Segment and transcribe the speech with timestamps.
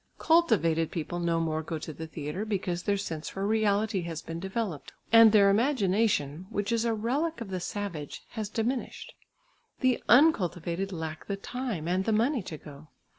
[0.17, 4.39] Cultivated people no more go to the theatre because their sense for reality has been
[4.39, 9.13] developed, and their imagination which is a relic of the savage has diminished;
[9.81, 12.87] the uncultivated lack the time, and the money to go.